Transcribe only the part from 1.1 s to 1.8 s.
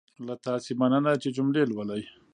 چې جملې